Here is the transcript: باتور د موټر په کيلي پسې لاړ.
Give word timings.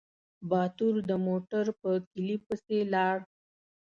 باتور 0.49 0.95
د 1.09 1.11
موټر 1.25 1.65
په 1.81 1.89
کيلي 2.11 2.37
پسې 2.45 2.77
لاړ. 2.93 3.17